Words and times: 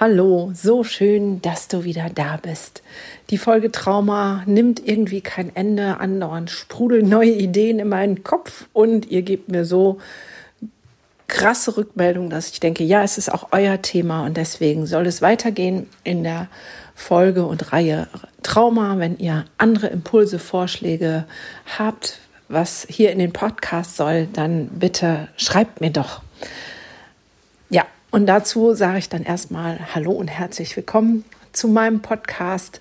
Hallo, 0.00 0.50
so 0.56 0.82
schön, 0.82 1.40
dass 1.40 1.68
du 1.68 1.84
wieder 1.84 2.10
da 2.12 2.36
bist. 2.36 2.82
Die 3.30 3.38
Folge 3.38 3.70
Trauma 3.70 4.42
nimmt 4.44 4.84
irgendwie 4.84 5.20
kein 5.20 5.54
Ende, 5.54 6.00
andauernd 6.00 6.50
sprudeln 6.50 7.08
neue 7.08 7.30
Ideen 7.30 7.78
in 7.78 7.88
meinen 7.88 8.24
Kopf 8.24 8.66
und 8.72 9.06
ihr 9.06 9.22
gebt 9.22 9.50
mir 9.50 9.64
so 9.64 9.98
krasse 11.28 11.76
Rückmeldungen, 11.76 12.28
dass 12.28 12.50
ich 12.50 12.58
denke, 12.58 12.82
ja, 12.82 13.04
es 13.04 13.18
ist 13.18 13.32
auch 13.32 13.50
euer 13.52 13.82
Thema 13.82 14.26
und 14.26 14.36
deswegen 14.36 14.86
soll 14.86 15.06
es 15.06 15.22
weitergehen 15.22 15.88
in 16.02 16.24
der 16.24 16.48
Folge 16.96 17.46
und 17.46 17.72
Reihe 17.72 18.08
Trauma. 18.42 18.98
Wenn 18.98 19.16
ihr 19.18 19.44
andere 19.58 19.86
Impulse, 19.86 20.40
Vorschläge 20.40 21.24
habt, 21.78 22.18
was 22.48 22.84
hier 22.90 23.12
in 23.12 23.20
den 23.20 23.32
Podcast 23.32 23.96
soll, 23.96 24.26
dann 24.32 24.70
bitte 24.70 25.28
schreibt 25.36 25.80
mir 25.80 25.90
doch. 25.90 26.20
Und 28.14 28.26
dazu 28.26 28.74
sage 28.74 28.98
ich 28.98 29.08
dann 29.08 29.24
erstmal 29.24 29.92
Hallo 29.92 30.12
und 30.12 30.28
herzlich 30.28 30.76
willkommen 30.76 31.24
zu 31.50 31.66
meinem 31.66 32.00
Podcast. 32.00 32.78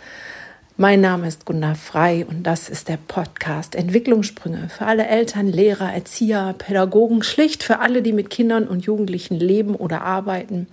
Mein 0.78 1.02
Name 1.02 1.28
ist 1.28 1.46
Gunda 1.46 1.74
Frei 1.74 2.24
und 2.30 2.44
das 2.44 2.70
ist 2.70 2.88
der 2.88 3.00
Podcast 3.08 3.74
Entwicklungssprünge 3.74 4.70
für 4.70 4.86
alle 4.86 5.08
Eltern, 5.08 5.48
Lehrer, 5.48 5.92
Erzieher, 5.92 6.54
Pädagogen, 6.56 7.24
schlicht 7.24 7.64
für 7.64 7.80
alle, 7.80 8.04
die 8.04 8.14
mit 8.14 8.30
Kindern 8.30 8.68
und 8.68 8.86
Jugendlichen 8.86 9.40
leben 9.40 9.74
oder 9.74 10.04
arbeiten 10.04 10.68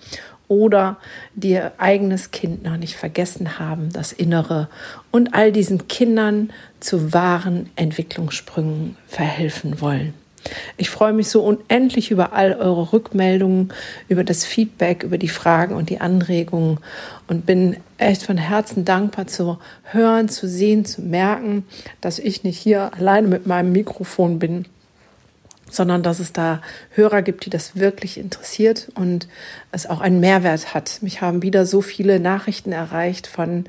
oder 0.46 0.98
die 1.34 1.52
ihr 1.52 1.72
eigenes 1.78 2.30
Kind 2.30 2.62
noch 2.62 2.76
nicht 2.76 2.96
vergessen 2.96 3.58
haben, 3.58 3.90
das 3.94 4.12
Innere 4.12 4.68
und 5.10 5.32
all 5.32 5.52
diesen 5.52 5.88
Kindern 5.88 6.52
zu 6.80 7.14
wahren 7.14 7.70
Entwicklungssprüngen 7.76 8.98
verhelfen 9.08 9.80
wollen. 9.80 10.12
Ich 10.76 10.90
freue 10.90 11.12
mich 11.12 11.28
so 11.28 11.42
unendlich 11.42 12.10
über 12.10 12.32
all 12.32 12.54
eure 12.54 12.92
Rückmeldungen, 12.92 13.72
über 14.08 14.24
das 14.24 14.44
Feedback, 14.44 15.02
über 15.02 15.18
die 15.18 15.28
Fragen 15.28 15.74
und 15.74 15.90
die 15.90 16.00
Anregungen 16.00 16.78
und 17.28 17.46
bin 17.46 17.76
echt 17.98 18.22
von 18.22 18.38
Herzen 18.38 18.84
dankbar 18.84 19.26
zu 19.26 19.58
hören, 19.84 20.28
zu 20.28 20.48
sehen, 20.48 20.84
zu 20.84 21.02
merken, 21.02 21.64
dass 22.00 22.18
ich 22.18 22.42
nicht 22.42 22.58
hier 22.58 22.92
alleine 22.94 23.28
mit 23.28 23.46
meinem 23.46 23.72
Mikrofon 23.72 24.38
bin, 24.38 24.64
sondern 25.70 26.02
dass 26.02 26.18
es 26.18 26.32
da 26.32 26.60
Hörer 26.90 27.22
gibt, 27.22 27.46
die 27.46 27.50
das 27.50 27.76
wirklich 27.76 28.18
interessiert 28.18 28.90
und 28.94 29.28
es 29.72 29.86
auch 29.86 30.00
einen 30.00 30.20
Mehrwert 30.20 30.74
hat. 30.74 30.98
Mich 31.02 31.20
haben 31.20 31.42
wieder 31.42 31.64
so 31.64 31.80
viele 31.80 32.20
Nachrichten 32.20 32.72
erreicht 32.72 33.26
von 33.26 33.64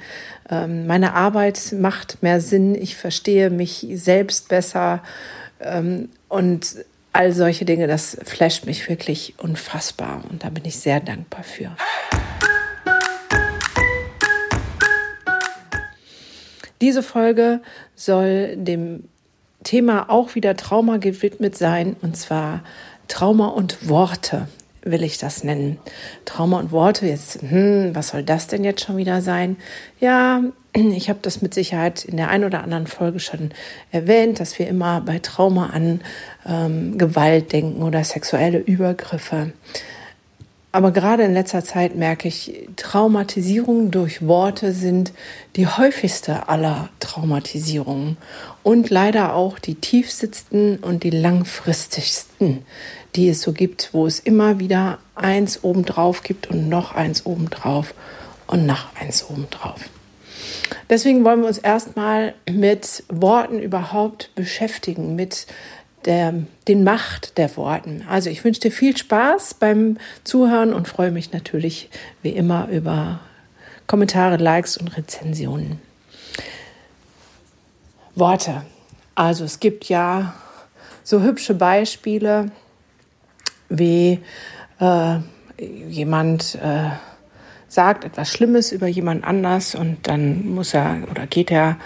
ähm, 0.50 0.88
meine 0.88 1.14
Arbeit 1.14 1.74
macht 1.78 2.24
mehr 2.24 2.42
Sinn, 2.42 2.76
ich 2.76 2.96
verstehe 2.96 3.50
mich 3.50 3.88
selbst 3.94 4.50
besser 4.50 5.03
und 6.30 6.86
all 7.14 7.34
solche 7.34 7.66
Dinge, 7.66 7.88
das 7.88 8.17
flasht 8.23 8.66
mich 8.66 8.88
wirklich 8.90 9.36
unfassbar 9.38 10.23
und 10.30 10.44
da 10.44 10.50
bin 10.50 10.66
ich 10.66 10.78
sehr 10.80 11.00
dankbar 11.00 11.44
für. 11.44 11.76
Diese 16.80 17.03
Folge 17.03 17.62
soll 17.95 18.56
dem 18.58 19.03
Thema 19.64 20.09
auch 20.09 20.34
wieder 20.34 20.56
Trauma 20.56 20.98
gewidmet 20.98 21.56
sein 21.56 21.96
und 22.02 22.18
zwar 22.18 22.64
Trauma 23.08 23.48
und 23.48 23.88
Worte 23.90 24.48
will 24.84 25.03
ich 25.03 25.20
das 25.20 25.44
nennen. 25.44 25.78
Trauma 26.25 26.59
und 26.59 26.72
Worte, 26.72 27.06
jetzt, 27.06 27.42
hm, 27.42 27.94
was 27.94 28.09
soll 28.09 28.23
das 28.23 28.48
denn 28.48 28.64
jetzt 28.64 28.84
schon 28.84 28.98
wieder 28.98 29.22
sein? 29.22 29.58
Ja, 30.00 30.42
ich 30.74 31.10
habe 31.10 31.20
das 31.22 31.42
mit 31.42 31.54
Sicherheit 31.54 32.06
in 32.06 32.18
der 32.18 32.30
einen 32.30 32.46
oder 32.46 32.64
anderen 32.64 32.88
Folge 32.88 33.20
schon 33.20 33.52
erwähnt, 33.92 34.40
dass 34.40 34.58
wir 34.58 34.68
immer 34.68 35.02
bei 35.02 35.20
Trauma 35.20 35.68
an 35.68 36.02
ähm, 36.48 36.98
Gewalt 36.98 37.52
denken 37.52 37.84
oder 37.84 38.04
sexuelle 38.04 38.60
Übergriffe. 38.60 39.52
Aber 40.74 40.92
gerade 40.92 41.24
in 41.24 41.34
letzter 41.34 41.66
Zeit 41.66 41.98
merke 41.98 42.30
ich, 42.30 42.70
Traumatisierungen 42.78 43.92
durch 43.92 44.26
Worte 44.26 44.72
sind 44.72 45.12
die 45.58 45.68
häufigste 45.68 46.48
aller 46.48 46.88
Traumatisierungen 47.02 48.16
und 48.64 48.90
leider 48.90 49.36
auch 49.36 49.60
die 49.60 49.76
tiefsitzten 49.76 50.78
und 50.78 51.04
die 51.04 51.10
langfristigsten 51.10 52.64
die 53.16 53.30
es 53.30 53.42
so 53.42 53.52
gibt, 53.52 53.90
wo 53.94 54.08
es 54.08 54.20
immer 54.20 54.60
wieder 54.60 55.00
eins 55.16 55.64
obendrauf 55.64 56.24
gibt 56.24 56.50
und 56.50 56.70
noch 56.70 56.96
eins 56.96 57.26
obendrauf 57.26 57.94
und 58.48 58.66
noch 58.66 58.96
eins 58.96 59.30
obendrauf. 59.30 59.81
Deswegen 60.89 61.23
wollen 61.23 61.41
wir 61.41 61.47
uns 61.47 61.57
erstmal 61.57 62.34
mit 62.50 63.03
Worten 63.09 63.59
überhaupt 63.59 64.34
beschäftigen, 64.35 65.16
mit 65.16 65.47
der, 66.06 66.34
den 66.67 66.84
Macht 66.84 67.38
der 67.38 67.56
Worten. 67.57 68.03
Also 68.09 68.29
ich 68.29 68.44
wünsche 68.44 68.62
dir 68.62 68.72
viel 68.72 68.97
Spaß 68.97 69.56
beim 69.56 69.97
Zuhören 70.23 70.73
und 70.73 70.88
freue 70.88 71.12
mich 71.12 71.31
natürlich 71.31 71.89
wie 72.22 72.31
immer 72.31 72.67
über 72.69 73.19
Kommentare, 73.88 74.38
Likes 74.38 74.78
und 74.78 74.97
Rezensionen. 74.97 75.79
Worte. 78.16 78.63
Also 79.16 79.44
es 79.45 79.59
gibt 79.59 79.85
ja 79.85 80.33
so 81.03 81.22
hübsche 81.22 81.53
Beispiele, 81.53 82.51
wie 83.69 84.19
äh, 84.79 85.18
jemand 85.57 86.56
äh, 86.56 86.89
sagt 87.72 88.04
etwas 88.04 88.30
Schlimmes 88.30 88.74
über 88.74 88.88
jemand 88.88 89.24
anders 89.24 89.76
und 89.76 90.06
dann 90.09 90.54
muss 90.54 90.74
er 90.74 90.98
oder 91.09 91.26
geht 91.26 91.50
er 91.52 91.78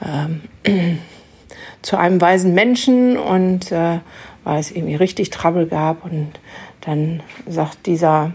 äh, 0.00 0.70
zu 1.82 1.96
einem 1.96 2.20
weisen 2.20 2.54
Menschen 2.54 3.16
und 3.16 3.72
äh, 3.72 3.98
weil 4.44 4.60
es 4.60 4.70
irgendwie 4.70 4.94
richtig 4.94 5.30
Trouble 5.30 5.66
gab 5.66 6.04
und 6.04 6.38
dann 6.82 7.24
sagt 7.48 7.86
dieser, 7.86 8.30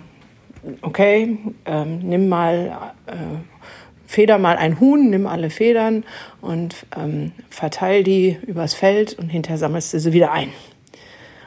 okay, 0.81 1.38
ähm, 1.66 2.00
nimm 2.00 2.28
mal, 2.28 2.91
äh, 3.06 3.13
feder 4.06 4.38
mal 4.38 4.57
ein 4.57 4.81
Huhn, 4.81 5.09
nimm 5.09 5.28
alle 5.28 5.50
Federn 5.50 6.03
und 6.41 6.85
ähm, 6.97 7.31
verteil 7.50 8.03
die 8.03 8.38
übers 8.46 8.74
Feld 8.74 9.13
und 9.13 9.30
hinterher 9.30 9.57
sammelst 9.57 9.94
du 9.94 10.00
sie 10.01 10.12
wieder 10.12 10.34
ein 10.34 10.50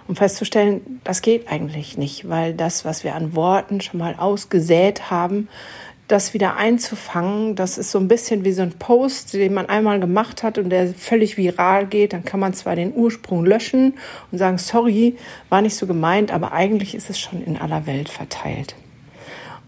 um 0.06 0.16
festzustellen, 0.16 1.00
das 1.04 1.22
geht 1.22 1.48
eigentlich 1.48 1.97
nicht, 1.97 2.28
weil 2.28 2.54
das, 2.54 2.84
was 2.84 3.04
wir 3.04 3.15
an 3.15 3.34
Worten 3.34 3.81
schon 3.81 3.98
mal 3.98 4.15
ausgesät 4.19 5.10
haben, 5.10 5.48
das 6.09 6.34
wieder 6.34 6.56
einzufangen, 6.56 7.56
das 7.56 7.78
ist 7.78 7.91
so 7.91 7.98
ein 7.98 8.09
bisschen 8.09 8.44
wie 8.44 8.53
so 8.53 8.60
ein 8.60 8.72
Post, 8.72 9.32
den 9.32 9.54
man 9.54 9.66
einmal 9.70 10.00
gemacht 10.00 10.42
hat 10.42 10.59
und 10.59 10.69
der 10.69 10.88
völlig 10.88 11.38
viral 11.38 11.87
geht. 11.87 12.12
Dann 12.12 12.26
kann 12.26 12.41
man 12.41 12.53
zwar 12.53 12.76
den 12.76 12.94
Ursprung 12.94 13.47
löschen 13.47 13.94
und 14.31 14.38
sagen, 14.38 14.59
sorry, 14.59 15.16
war 15.48 15.62
nicht 15.62 15.76
so 15.76 15.87
gemeint, 15.87 16.31
aber 16.31 16.53
eigentlich 16.53 16.94
ist 16.94 17.09
es 17.09 17.19
schon 17.19 17.42
in 17.42 17.56
aller 17.56 17.86
Welt 17.86 18.10
verteilt. 18.10 18.76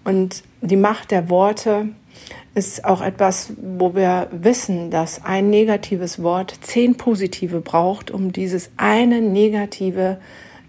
Und 0.05 0.43
die 0.61 0.77
Macht 0.77 1.11
der 1.11 1.31
Worte 1.31 1.89
ist 2.57 2.87
auch 2.87 3.03
etwas, 3.03 3.53
wo 3.61 3.95
wir 3.95 4.29
wissen, 4.33 4.91
dass 4.91 5.23
ein 5.23 5.51
negatives 5.51 6.23
Wort 6.23 6.59
zehn 6.63 6.97
positive 6.97 7.61
braucht, 7.61 8.11
um 8.11 8.33
dieses 8.33 8.71
eine 8.79 9.21
negative 9.21 10.19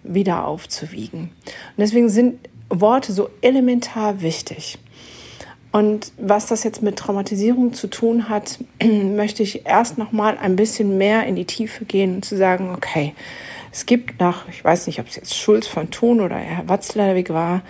wieder 0.04 0.46
aufzuwiegen. 0.46 1.22
Und 1.46 1.78
deswegen 1.78 2.10
sind 2.10 2.50
Worte 2.70 3.14
so 3.14 3.30
elementar 3.40 4.22
wichtig. 4.22 4.78
Und 5.72 6.12
was 6.18 6.48
das 6.48 6.66
jetzt 6.66 6.82
mit 6.82 6.98
Traumatisierung 6.98 7.74
zu 7.74 7.88
tun 7.88 8.28
hat, 8.28 8.60
möchte 8.84 9.44
ich 9.44 9.66
erst 9.66 9.98
noch 9.98 10.12
mal 10.12 10.38
ein 10.38 10.58
bisschen 10.58 10.98
mehr 10.98 11.26
in 11.26 11.38
die 11.38 11.46
Tiefe 11.46 11.86
gehen 11.86 12.16
und 12.16 12.26
zu 12.26 12.36
sagen, 12.36 12.70
okay, 12.76 13.14
es 13.78 13.86
gibt 13.86 14.20
nach, 14.20 14.50
ich 14.50 14.64
weiß 14.64 14.88
nicht, 14.88 15.00
ob 15.00 15.08
es 15.08 15.18
jetzt 15.18 15.38
Schulz 15.38 15.68
von 15.68 15.92
Thun 15.92 16.20
oder 16.20 16.36
Herr 16.36 16.68
Watzlawick 16.68 17.30
war, 17.30 17.62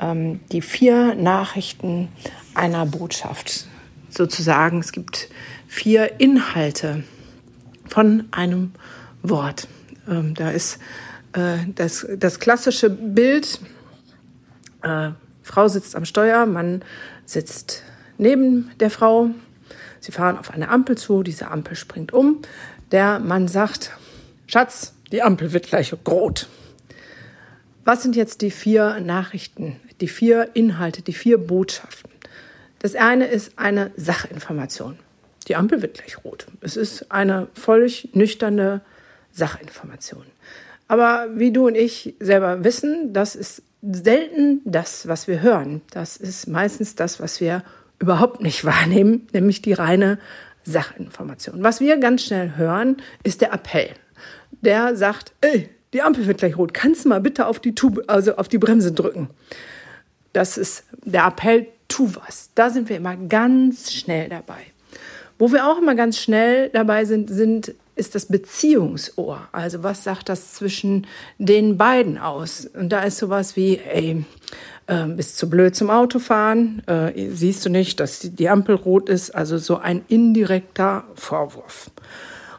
ähm, 0.00 0.40
die 0.50 0.60
vier 0.60 1.14
Nachrichten 1.14 2.08
einer 2.52 2.84
Botschaft. 2.84 3.68
Sozusagen, 4.10 4.80
es 4.80 4.90
gibt 4.90 5.28
vier 5.68 6.18
Inhalte 6.18 7.04
von 7.86 8.24
einem 8.32 8.72
Wort. 9.22 9.68
Ähm, 10.08 10.34
da 10.34 10.50
ist 10.50 10.80
äh, 11.32 11.58
das, 11.76 12.08
das 12.16 12.40
klassische 12.40 12.90
Bild, 12.90 13.60
äh, 14.82 15.10
Frau 15.44 15.68
sitzt 15.68 15.94
am 15.94 16.04
Steuer, 16.04 16.44
Mann 16.44 16.84
sitzt 17.24 17.84
neben 18.18 18.72
der 18.80 18.90
Frau. 18.90 19.30
Sie 20.00 20.10
fahren 20.10 20.38
auf 20.38 20.50
eine 20.50 20.70
Ampel 20.70 20.98
zu, 20.98 21.22
diese 21.22 21.52
Ampel 21.52 21.76
springt 21.76 22.12
um. 22.12 22.42
Der 22.90 23.20
Mann 23.20 23.46
sagt, 23.46 23.92
Schatz, 24.48 24.94
die 25.12 25.22
Ampel 25.22 25.52
wird 25.52 25.68
gleich 25.68 25.94
rot. 26.08 26.48
Was 27.84 28.02
sind 28.02 28.16
jetzt 28.16 28.40
die 28.40 28.50
vier 28.50 29.00
Nachrichten, 29.00 29.76
die 30.00 30.08
vier 30.08 30.50
Inhalte, 30.54 31.02
die 31.02 31.12
vier 31.12 31.38
Botschaften? 31.38 32.10
Das 32.78 32.94
eine 32.94 33.26
ist 33.26 33.58
eine 33.58 33.92
Sachinformation. 33.96 34.98
Die 35.48 35.56
Ampel 35.56 35.82
wird 35.82 35.94
gleich 35.94 36.24
rot. 36.24 36.46
Es 36.60 36.76
ist 36.76 37.12
eine 37.12 37.48
völlig 37.54 38.10
nüchterne 38.14 38.80
Sachinformation. 39.32 40.24
Aber 40.88 41.28
wie 41.34 41.52
du 41.52 41.66
und 41.66 41.74
ich 41.74 42.14
selber 42.20 42.64
wissen, 42.64 43.12
das 43.12 43.34
ist 43.34 43.62
selten 43.82 44.60
das, 44.64 45.08
was 45.08 45.26
wir 45.26 45.42
hören. 45.42 45.82
Das 45.90 46.16
ist 46.16 46.46
meistens 46.48 46.94
das, 46.94 47.20
was 47.20 47.40
wir 47.40 47.64
überhaupt 47.98 48.40
nicht 48.40 48.64
wahrnehmen, 48.64 49.26
nämlich 49.32 49.62
die 49.62 49.72
reine 49.72 50.18
Sachinformation. 50.64 51.62
Was 51.62 51.80
wir 51.80 51.98
ganz 51.98 52.24
schnell 52.24 52.56
hören, 52.56 52.98
ist 53.24 53.40
der 53.40 53.52
Appell. 53.52 53.90
Der 54.62 54.96
sagt, 54.96 55.32
ey, 55.40 55.68
die 55.92 56.02
Ampel 56.02 56.26
wird 56.26 56.38
gleich 56.38 56.56
rot. 56.56 56.72
Kannst 56.72 57.04
du 57.04 57.10
mal 57.10 57.20
bitte 57.20 57.46
auf 57.46 57.60
die 57.60 57.74
Tube, 57.74 58.04
also 58.06 58.36
auf 58.36 58.48
die 58.48 58.58
Bremse 58.58 58.92
drücken? 58.92 59.28
Das 60.32 60.56
ist 60.56 60.84
der 61.04 61.26
Appell 61.26 61.66
tu 61.88 62.10
was. 62.14 62.50
Da 62.54 62.70
sind 62.70 62.88
wir 62.88 62.96
immer 62.96 63.16
ganz 63.16 63.92
schnell 63.92 64.28
dabei. 64.28 64.62
Wo 65.38 65.52
wir 65.52 65.66
auch 65.66 65.78
immer 65.78 65.94
ganz 65.94 66.18
schnell 66.18 66.70
dabei 66.70 67.04
sind, 67.04 67.28
sind 67.28 67.74
ist 67.94 68.14
das 68.14 68.26
Beziehungsohr. 68.26 69.48
Also 69.52 69.82
was 69.82 70.02
sagt 70.02 70.30
das 70.30 70.54
zwischen 70.54 71.06
den 71.38 71.76
beiden 71.76 72.16
aus? 72.16 72.64
Und 72.64 72.88
da 72.90 73.02
ist 73.02 73.18
sowas 73.18 73.54
wie, 73.54 73.78
ey, 73.78 74.24
bist 75.08 75.38
zu 75.38 75.48
blöd 75.48 75.76
zum 75.76 75.90
Autofahren, 75.90 76.82
äh, 76.86 77.30
siehst 77.30 77.64
du 77.64 77.70
nicht, 77.70 78.00
dass 78.00 78.20
die 78.20 78.48
Ampel 78.48 78.74
rot 78.74 79.08
ist, 79.08 79.30
also 79.30 79.58
so 79.58 79.76
ein 79.76 80.04
indirekter 80.08 81.04
Vorwurf. 81.14 81.90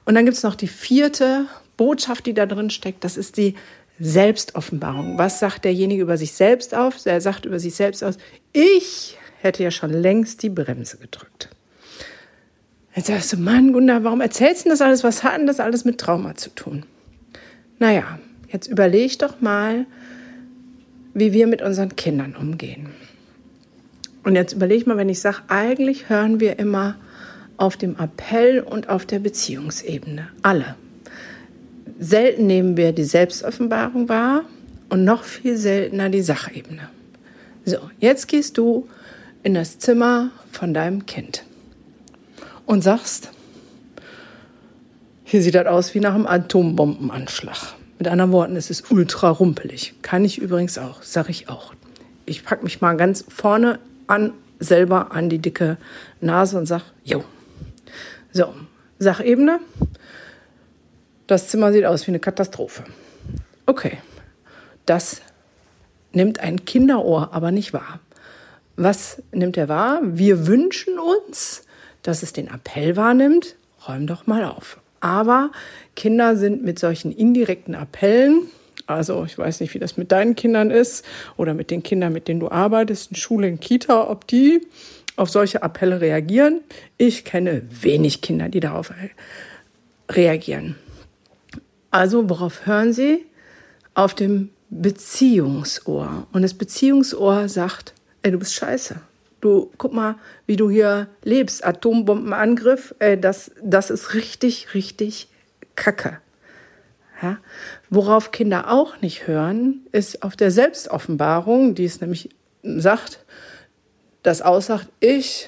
Und 0.06 0.16
dann 0.16 0.26
gibt 0.26 0.38
es 0.38 0.44
noch 0.44 0.56
die 0.56 0.68
vierte 0.68 1.46
Botschaft, 1.78 2.26
die 2.26 2.34
da 2.34 2.46
drin 2.46 2.70
steckt, 2.70 3.04
das 3.04 3.18
ist 3.18 3.38
die 3.38 3.56
Selbstoffenbarung. 4.00 5.18
Was 5.18 5.40
sagt 5.40 5.66
derjenige 5.66 6.02
über 6.02 6.18
sich 6.18 6.34
selbst 6.34 6.74
auf? 6.76 7.06
Er 7.06 7.22
sagt 7.22 7.46
über 7.46 7.60
sich 7.60 7.76
selbst 7.76 8.04
aus, 8.04 8.18
ich 8.52 9.18
hätte 9.42 9.64
ja 9.64 9.72
schon 9.72 9.92
längst 9.92 10.44
die 10.44 10.50
Bremse 10.50 10.98
gedrückt. 10.98 11.50
Jetzt 12.96 13.08
sagst 13.08 13.34
du, 13.34 13.38
Mann, 13.38 13.74
Gunda, 13.74 14.04
warum 14.04 14.22
erzählst 14.22 14.66
du 14.66 14.70
das 14.70 14.82
alles? 14.82 15.04
Was 15.04 15.24
hat 15.24 15.38
denn 15.38 15.48
das 15.48 15.60
alles 15.60 15.84
mit 15.84 16.00
Trauma 16.00 16.36
zu 16.36 16.50
tun? 16.52 16.86
Naja, 17.80 18.20
jetzt 18.52 18.68
überleg 18.68 19.18
doch 19.20 19.42
mal, 19.42 19.86
wie 21.14 21.34
wir 21.34 21.48
mit 21.48 21.62
unseren 21.62 21.96
Kindern 21.96 22.36
umgehen. 22.36 22.90
Und 24.24 24.36
jetzt 24.36 24.54
überleg 24.54 24.88
mal, 24.88 24.98
wenn 24.98 25.10
ich 25.10 25.20
sage, 25.20 25.40
eigentlich 25.48 26.10
hören 26.10 26.40
wir 26.40 26.60
immer 26.60 26.96
auf 27.58 27.78
dem 27.78 27.98
Appell 28.00 28.62
und 28.62 28.90
auf 28.90 29.06
der 29.06 29.20
Beziehungsebene. 29.20 30.30
Alle. 30.42 30.76
Selten 32.00 32.48
nehmen 32.48 32.78
wir 32.78 32.92
die 32.92 33.04
Selbstoffenbarung 33.04 34.10
wahr 34.10 34.44
und 34.90 35.04
noch 35.04 35.24
viel 35.24 35.58
seltener 35.58 36.10
die 36.10 36.22
Sachebene. 36.22 36.90
So, 37.66 37.78
jetzt 38.00 38.28
gehst 38.28 38.58
du 38.58 38.88
in 39.44 39.54
das 39.54 39.80
Zimmer 39.80 40.32
von 40.52 40.74
deinem 40.74 41.06
Kind 41.06 41.44
und 42.66 42.84
sagst, 42.84 43.32
hier 45.24 45.42
sieht 45.42 45.56
das 45.56 45.68
aus 45.68 45.96
wie 45.96 46.00
nach 46.00 46.14
einem 46.14 46.28
Atombombenanschlag. 46.28 47.76
Mit 48.00 48.08
anderen 48.08 48.32
Worten, 48.32 48.56
es 48.56 48.70
ist 48.70 48.92
ultra 48.92 49.30
rumpelig. 49.30 49.96
Kann 50.02 50.26
ich 50.26 50.38
übrigens 50.38 50.78
auch, 50.78 51.02
sage 51.04 51.32
ich 51.32 51.50
auch. 51.50 51.74
Ich 52.26 52.44
packe 52.44 52.64
mich 52.64 52.82
mal 52.82 52.96
ganz 52.98 53.26
vorne 53.30 53.80
an, 54.08 54.34
selber 54.60 55.12
an 55.12 55.30
die 55.30 55.40
dicke 55.40 55.78
Nase 56.22 56.58
und 56.58 56.66
sage, 56.66 56.84
jo. 57.04 57.24
So, 58.32 58.54
Sachebene. 59.00 59.60
Das 61.34 61.48
Zimmer 61.48 61.74
sieht 61.74 61.86
aus 61.86 62.06
wie 62.06 62.12
eine 62.12 62.20
Katastrophe. 62.20 62.84
Okay, 63.66 63.98
das 64.86 65.24
nimmt 66.12 66.40
ein 66.40 66.64
Kinderohr 66.64 67.34
aber 67.34 67.50
nicht 67.50 67.74
wahr. 67.74 68.00
Was 68.76 69.20
nimmt 69.32 69.58
er 69.58 69.68
wahr? 69.68 70.02
Wir 70.04 70.46
wünschen 70.46 71.00
uns, 71.00 71.66
dass 72.04 72.22
es 72.22 72.34
den 72.34 72.50
Appell 72.50 72.96
wahrnimmt, 72.98 73.56
räum 73.88 74.06
doch 74.06 74.28
mal 74.28 74.46
auf. 74.46 74.80
Aber 75.00 75.52
Kinder 75.96 76.36
sind 76.36 76.64
mit 76.64 76.78
solchen 76.78 77.12
indirekten 77.12 77.74
Appellen, 77.74 78.44
also 78.86 79.26
ich 79.26 79.36
weiß 79.36 79.60
nicht, 79.60 79.74
wie 79.74 79.80
das 79.80 79.98
mit 79.98 80.12
deinen 80.12 80.36
Kindern 80.36 80.70
ist 80.70 81.04
oder 81.36 81.56
mit 81.56 81.72
den 81.72 81.82
Kindern, 81.82 82.14
mit 82.14 82.28
denen 82.28 82.42
du 82.42 82.52
arbeitest, 82.52 83.10
in 83.10 83.18
Schule, 83.18 83.48
in 83.48 83.60
Kita, 83.60 84.08
ob 84.08 84.28
die 84.28 84.68
auf 85.16 85.32
solche 85.32 85.64
Appelle 85.64 86.00
reagieren. 86.00 86.62
Ich 87.00 87.26
kenne 87.26 87.64
wenig 87.72 88.22
Kinder, 88.22 88.50
die 88.50 88.60
darauf 88.60 88.94
reagieren. 90.12 90.76
Also 91.94 92.28
worauf 92.28 92.66
hören 92.66 92.92
sie? 92.92 93.24
Auf 93.94 94.16
dem 94.16 94.50
Beziehungsohr. 94.72 96.26
Und 96.32 96.42
das 96.42 96.56
Beziehungsohr 96.56 97.48
sagt, 97.48 97.94
ey, 98.24 98.32
du 98.32 98.40
bist 98.40 98.56
scheiße. 98.56 98.96
Du, 99.42 99.70
guck 99.78 99.94
mal, 99.94 100.16
wie 100.48 100.56
du 100.56 100.72
hier 100.72 101.08
lebst. 101.24 101.64
Atombombenangriff, 101.64 102.96
äh, 102.98 103.16
das, 103.16 103.52
das 103.62 103.92
ist 103.92 104.16
richtig, 104.16 104.74
richtig 104.74 105.28
kacke. 105.76 106.18
Ja? 107.22 107.38
Worauf 107.92 108.32
Kinder 108.32 108.72
auch 108.72 109.00
nicht 109.02 109.28
hören, 109.28 109.86
ist 109.92 110.24
auf 110.24 110.36
der 110.36 110.50
Selbstoffenbarung, 110.50 111.76
die 111.76 111.86
es 111.86 112.02
nämlich 112.02 112.30
sagt, 112.64 113.24
das 114.24 114.42
aussagt, 114.42 114.88
ich 115.00 115.48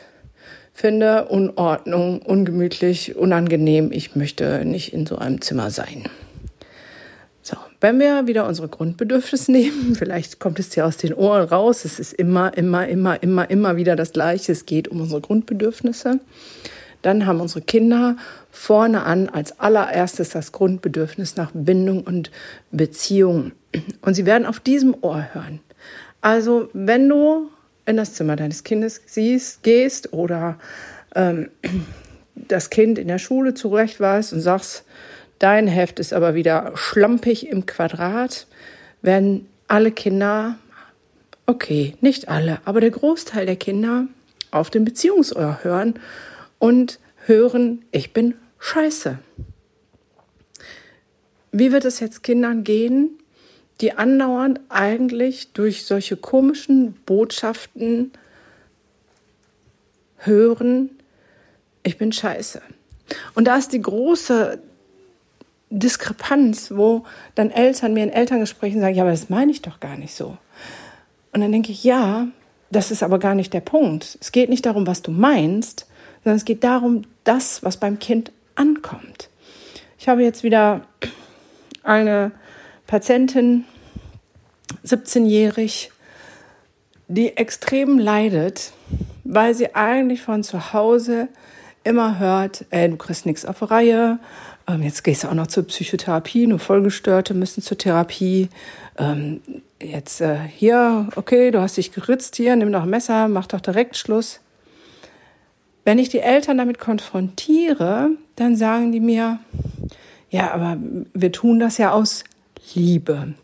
finde 0.74 1.26
Unordnung 1.26 2.22
ungemütlich, 2.22 3.16
unangenehm, 3.16 3.92
ich 3.92 4.16
möchte 4.16 4.64
nicht 4.64 4.94
in 4.94 5.08
so 5.08 5.18
einem 5.18 5.42
Zimmer 5.42 5.72
sein. 5.72 6.04
Wenn 7.86 8.00
wir 8.00 8.26
wieder 8.26 8.48
unsere 8.48 8.68
Grundbedürfnisse 8.68 9.52
nehmen, 9.52 9.94
vielleicht 9.94 10.40
kommt 10.40 10.58
es 10.58 10.74
ja 10.74 10.86
aus 10.86 10.98
den 10.98 11.14
Ohren 11.14 11.48
raus, 11.48 11.86
es 11.86 12.00
ist 12.00 12.14
immer, 12.14 12.58
immer, 12.58 12.88
immer, 12.88 13.22
immer, 13.22 13.48
immer 13.48 13.76
wieder 13.76 13.96
das 13.96 14.12
Gleiche, 14.12 14.54
es 14.54 14.66
geht 14.66 14.88
um 14.88 15.02
unsere 15.02 15.22
Grundbedürfnisse, 15.22 16.20
dann 17.04 17.28
haben 17.28 17.42
unsere 17.42 17.62
Kinder 17.62 18.18
vorne 18.50 19.04
an 19.04 19.30
als 19.30 19.60
allererstes 19.60 20.30
das 20.30 20.52
Grundbedürfnis 20.52 21.36
nach 21.36 21.52
Bindung 21.54 22.02
und 22.02 22.32
Beziehung. 22.72 23.52
Und 24.02 24.16
sie 24.16 24.26
werden 24.26 24.48
auf 24.48 24.60
diesem 24.60 24.96
Ohr 25.02 25.24
hören. 25.34 25.60
Also 26.22 26.70
wenn 26.74 27.08
du 27.08 27.52
in 27.86 27.98
das 27.98 28.16
Zimmer 28.16 28.36
deines 28.36 28.64
Kindes 28.64 29.00
siehst, 29.06 29.62
gehst 29.62 30.12
oder 30.12 30.58
ähm, 31.14 31.52
das 32.34 32.72
Kind 32.72 32.98
in 32.98 33.10
der 33.10 33.20
Schule 33.20 33.54
zurecht 33.54 34.00
weißt 34.00 34.34
und 34.34 34.42
sagst, 34.42 34.86
Dein 35.40 35.68
Heft 35.68 36.00
ist 36.00 36.14
aber 36.14 36.36
wieder 36.36 36.72
schlampig 36.76 37.48
im 37.48 37.66
Quadrat, 37.66 38.48
werden 39.02 39.48
alle 39.68 39.92
Kinder, 39.92 40.56
okay, 41.46 41.96
nicht 42.02 42.30
alle, 42.30 42.60
aber 42.66 42.80
der 42.82 42.92
Großteil 42.92 43.46
der 43.46 43.58
Kinder 43.58 44.08
auf 44.52 44.70
den 44.70 44.86
Beziehungsohr 44.86 45.60
hören 45.64 46.00
und 46.60 47.00
hören, 47.26 47.84
ich 47.92 48.14
bin 48.14 48.36
scheiße. 48.60 49.20
Wie 51.52 51.72
wird 51.72 51.86
es 51.86 52.00
jetzt 52.00 52.24
Kindern 52.24 52.64
gehen, 52.64 53.20
die 53.82 53.94
andauernd 53.94 54.62
eigentlich 54.70 55.52
durch 55.54 55.86
solche 55.86 56.16
komischen 56.16 56.94
Botschaften 57.06 58.12
hören, 60.18 60.90
ich 61.84 61.98
bin 61.98 62.12
scheiße. 62.12 62.62
Und 63.36 63.46
da 63.46 63.58
ist 63.58 63.74
die 63.74 63.82
große 63.82 64.60
Diskrepanz, 65.80 66.72
wo 66.72 67.04
dann 67.36 67.52
Eltern 67.52 67.94
mir 67.94 68.04
in 68.04 68.12
Elterngesprächen 68.12 68.82
sagen, 68.82 68.96
ja, 68.96 69.04
aber 69.04 69.12
das 69.12 69.30
meine 69.30 69.52
ich 69.52 69.62
doch 69.62 69.80
gar 69.80 69.98
nicht 69.98 70.16
so. 70.16 70.38
Und 71.34 71.42
dann 71.42 71.52
denke 71.52 71.72
ich, 71.72 71.84
ja, 71.84 72.28
das 72.72 72.92
ist 72.92 73.04
aber 73.04 73.20
gar 73.20 73.36
nicht 73.36 73.54
der 73.54 73.62
Punkt. 73.62 74.18
Es 74.22 74.32
geht 74.32 74.50
nicht 74.50 74.66
darum, 74.66 74.88
was 74.88 75.02
du 75.02 75.12
meinst, 75.12 75.88
sondern 76.24 76.38
es 76.38 76.46
geht 76.46 76.64
darum, 76.64 77.04
das, 77.24 77.64
was 77.64 77.78
beim 77.78 78.00
Kind 78.00 78.32
ankommt. 78.56 79.30
Ich 80.00 80.08
habe 80.08 80.24
jetzt 80.24 80.44
wieder 80.44 80.82
eine 81.84 82.32
Patientin, 82.88 83.66
17-jährig, 84.86 85.92
die 87.08 87.38
extrem 87.38 88.00
leidet, 88.00 88.72
weil 89.24 89.54
sie 89.54 89.76
eigentlich 89.76 90.22
von 90.22 90.44
zu 90.44 90.74
Hause 90.74 91.28
immer 91.84 92.20
hört, 92.20 92.66
ey, 92.72 92.90
du 92.90 92.98
kriegst 92.98 93.26
nichts 93.26 93.46
auf 93.46 93.70
Reihe, 93.70 94.20
ähm, 94.68 94.82
jetzt 94.82 95.04
gehst 95.04 95.24
du 95.24 95.28
auch 95.28 95.34
noch 95.34 95.48
zur 95.48 95.68
Psychotherapie, 95.68 96.48
nur 96.48 96.60
Vollgestörte 96.60 97.34
müssen 97.34 97.62
zur 97.62 97.78
Therapie. 97.78 98.50
Ähm, 98.98 99.42
jetzt 99.82 100.22
äh, 100.22 100.38
hier, 100.38 101.10
okay, 101.16 101.52
du 101.52 101.62
hast 101.62 101.78
dich 101.78 101.92
geritzt 101.92 102.36
hier, 102.36 102.56
nimm 102.56 102.72
doch 102.72 102.84
ein 102.84 102.90
Messer, 102.90 103.28
mach 103.28 103.48
doch 103.48 103.62
direkt 103.62 103.98
Schluss. 103.98 104.40
Wenn 105.84 106.00
ich 106.00 106.10
die 106.10 106.20
Eltern 106.20 106.58
damit 106.58 106.80
konfrontiere, 106.80 108.10
dann 108.36 108.56
sagen 108.56 108.92
die 108.92 109.00
mir, 109.00 109.40
ja, 110.32 110.52
aber 110.52 110.78
wir 111.14 111.32
tun 111.32 111.60
das 111.60 111.78
ja 111.78 111.92
aus 111.92 112.24
Liebe. 112.74 113.36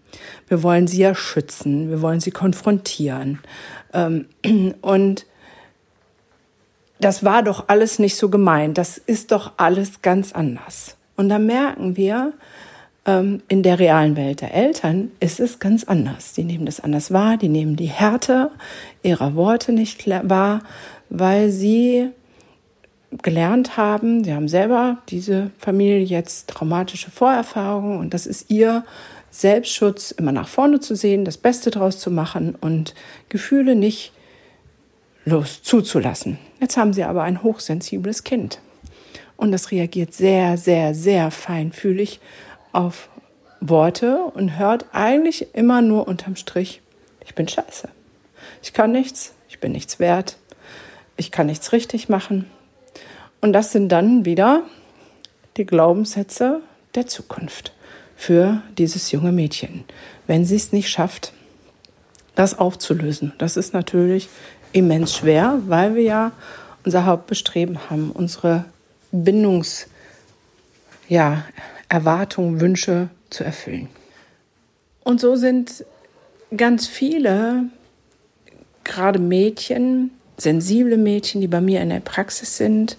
Wir 0.47 0.63
wollen 0.63 0.87
sie 0.87 1.01
ja 1.01 1.13
schützen, 1.13 1.89
wir 1.89 2.01
wollen 2.01 2.19
sie 2.19 2.31
konfrontieren. 2.31 3.39
Ähm, 3.93 4.25
und 4.81 5.27
das 6.99 7.23
war 7.23 7.43
doch 7.43 7.65
alles 7.67 7.99
nicht 7.99 8.15
so 8.15 8.29
gemeint, 8.29 8.77
das 8.77 8.97
ist 8.97 9.31
doch 9.31 9.53
alles 9.57 10.01
ganz 10.01 10.33
anders. 10.33 10.97
Und 11.21 11.29
da 11.29 11.37
merken 11.37 11.97
wir, 11.97 12.33
ähm, 13.05 13.43
in 13.47 13.61
der 13.61 13.77
realen 13.77 14.17
Welt 14.17 14.41
der 14.41 14.55
Eltern 14.55 15.11
ist 15.19 15.39
es 15.39 15.59
ganz 15.59 15.83
anders. 15.83 16.33
Die 16.33 16.43
nehmen 16.43 16.65
das 16.65 16.79
anders 16.79 17.13
wahr, 17.13 17.37
die 17.37 17.47
nehmen 17.47 17.75
die 17.75 17.85
Härte 17.85 18.49
ihrer 19.03 19.35
Worte 19.35 19.71
nicht 19.71 20.07
wahr, 20.07 20.63
weil 21.11 21.51
sie 21.51 22.09
gelernt 23.21 23.77
haben, 23.77 24.23
sie 24.23 24.33
haben 24.33 24.47
selber 24.47 24.97
diese 25.09 25.51
Familie 25.59 25.99
jetzt 25.99 26.49
traumatische 26.49 27.11
Vorerfahrungen 27.11 27.99
und 27.99 28.15
das 28.15 28.25
ist 28.25 28.49
ihr 28.49 28.83
Selbstschutz, 29.29 30.09
immer 30.09 30.31
nach 30.31 30.47
vorne 30.47 30.79
zu 30.79 30.95
sehen, 30.95 31.23
das 31.23 31.37
Beste 31.37 31.69
draus 31.69 31.99
zu 31.99 32.09
machen 32.09 32.55
und 32.59 32.95
Gefühle 33.29 33.75
nicht 33.75 34.11
los 35.23 35.61
zuzulassen. 35.61 36.39
Jetzt 36.59 36.77
haben 36.77 36.93
sie 36.93 37.03
aber 37.03 37.21
ein 37.21 37.43
hochsensibles 37.43 38.23
Kind 38.23 38.59
und 39.41 39.51
das 39.51 39.71
reagiert 39.71 40.13
sehr, 40.13 40.55
sehr, 40.55 40.93
sehr 40.93 41.31
feinfühlig 41.31 42.19
auf 42.73 43.09
Worte 43.59 44.19
und 44.35 44.59
hört 44.59 44.85
eigentlich 44.91 45.55
immer 45.55 45.81
nur 45.81 46.07
unterm 46.07 46.35
Strich, 46.35 46.81
ich 47.25 47.33
bin 47.33 47.47
scheiße. 47.47 47.89
Ich 48.61 48.71
kann 48.71 48.91
nichts, 48.91 49.33
ich 49.49 49.59
bin 49.59 49.71
nichts 49.71 49.97
wert, 49.97 50.37
ich 51.17 51.31
kann 51.31 51.47
nichts 51.47 51.71
richtig 51.71 52.07
machen. 52.07 52.45
Und 53.41 53.53
das 53.53 53.71
sind 53.71 53.89
dann 53.89 54.25
wieder 54.25 54.61
die 55.57 55.65
Glaubenssätze 55.65 56.61
der 56.93 57.07
Zukunft 57.07 57.73
für 58.15 58.61
dieses 58.77 59.11
junge 59.11 59.31
Mädchen. 59.31 59.85
Wenn 60.27 60.45
sie 60.45 60.55
es 60.55 60.71
nicht 60.71 60.89
schafft, 60.89 61.33
das 62.35 62.59
aufzulösen. 62.59 63.33
Das 63.39 63.57
ist 63.57 63.73
natürlich 63.73 64.29
immens 64.71 65.15
schwer, 65.15 65.57
weil 65.65 65.95
wir 65.95 66.03
ja 66.03 66.31
unser 66.85 67.07
Hauptbestreben 67.07 67.89
haben, 67.89 68.11
unsere 68.11 68.65
Bindungs- 69.11 69.87
ja, 71.07 71.45
Wünsche 72.61 73.09
zu 73.29 73.43
erfüllen. 73.43 73.89
Und 75.03 75.19
so 75.19 75.35
sind 75.35 75.83
ganz 76.55 76.87
viele, 76.87 77.65
gerade 78.83 79.19
Mädchen, 79.19 80.11
sensible 80.37 80.97
Mädchen, 80.97 81.41
die 81.41 81.47
bei 81.47 81.59
mir 81.59 81.81
in 81.81 81.89
der 81.89 81.99
Praxis 81.99 82.55
sind, 82.55 82.97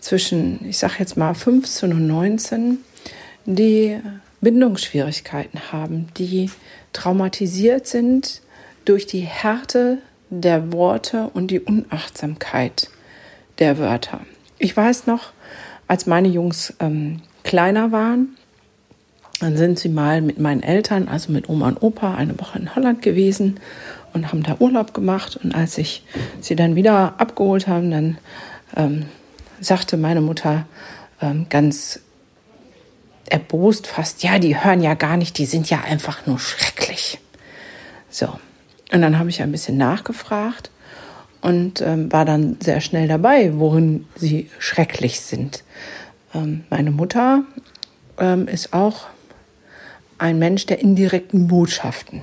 zwischen, 0.00 0.66
ich 0.66 0.78
sage 0.78 0.94
jetzt 0.98 1.16
mal 1.16 1.34
15 1.34 1.92
und 1.92 2.06
19, 2.06 2.78
die 3.44 4.00
Bindungsschwierigkeiten 4.40 5.72
haben, 5.72 6.08
die 6.16 6.50
traumatisiert 6.92 7.86
sind 7.86 8.40
durch 8.84 9.06
die 9.06 9.20
Härte 9.20 9.98
der 10.30 10.72
Worte 10.72 11.30
und 11.34 11.50
die 11.50 11.60
Unachtsamkeit 11.60 12.88
der 13.58 13.78
Wörter. 13.78 14.20
Ich 14.58 14.76
weiß 14.76 15.06
noch, 15.06 15.32
als 15.92 16.06
meine 16.06 16.28
Jungs 16.28 16.72
ähm, 16.80 17.20
kleiner 17.44 17.92
waren, 17.92 18.38
dann 19.40 19.58
sind 19.58 19.78
sie 19.78 19.90
mal 19.90 20.22
mit 20.22 20.38
meinen 20.38 20.62
Eltern, 20.62 21.06
also 21.06 21.30
mit 21.30 21.50
Oma 21.50 21.68
und 21.68 21.82
Opa, 21.82 22.14
eine 22.14 22.40
Woche 22.40 22.58
in 22.58 22.74
Holland 22.74 23.02
gewesen 23.02 23.60
und 24.14 24.28
haben 24.28 24.42
da 24.42 24.56
Urlaub 24.58 24.94
gemacht. 24.94 25.38
Und 25.44 25.54
als 25.54 25.76
ich 25.76 26.02
sie 26.40 26.56
dann 26.56 26.76
wieder 26.76 27.16
abgeholt 27.18 27.68
habe, 27.68 27.90
dann 27.90 28.16
ähm, 28.74 29.04
sagte 29.60 29.98
meine 29.98 30.22
Mutter 30.22 30.64
ähm, 31.20 31.44
ganz 31.50 32.00
erbost 33.28 33.86
fast, 33.86 34.22
ja, 34.22 34.38
die 34.38 34.64
hören 34.64 34.80
ja 34.80 34.94
gar 34.94 35.18
nicht, 35.18 35.36
die 35.36 35.44
sind 35.44 35.68
ja 35.68 35.82
einfach 35.82 36.26
nur 36.26 36.38
schrecklich. 36.38 37.18
So, 38.08 38.28
und 38.90 39.02
dann 39.02 39.18
habe 39.18 39.28
ich 39.28 39.42
ein 39.42 39.52
bisschen 39.52 39.76
nachgefragt 39.76 40.70
und 41.42 41.80
ähm, 41.80 42.10
war 42.10 42.24
dann 42.24 42.56
sehr 42.60 42.80
schnell 42.80 43.08
dabei, 43.08 43.58
worin 43.58 44.06
sie 44.16 44.48
schrecklich 44.58 45.20
sind. 45.20 45.64
Ähm, 46.34 46.64
meine 46.70 46.90
Mutter 46.90 47.44
ähm, 48.18 48.48
ist 48.48 48.72
auch 48.72 49.06
ein 50.18 50.38
Mensch 50.38 50.66
der 50.66 50.78
indirekten 50.78 51.48
Botschaften 51.48 52.22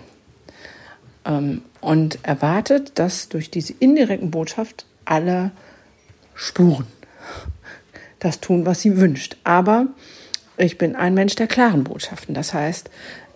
ähm, 1.25 1.61
und 1.81 2.19
erwartet, 2.23 2.93
dass 2.95 3.29
durch 3.29 3.51
diese 3.51 3.73
indirekten 3.73 4.31
Botschaft 4.31 4.85
alle 5.03 5.51
spuren, 6.33 6.87
das 8.19 8.39
tun, 8.39 8.65
was 8.65 8.81
sie 8.81 8.97
wünscht. 8.97 9.35
Aber 9.43 9.87
ich 10.55 10.77
bin 10.77 10.95
ein 10.95 11.13
Mensch 11.13 11.35
der 11.35 11.47
klaren 11.47 11.83
Botschaften. 11.83 12.33
Das 12.33 12.53
heißt, 12.53 12.89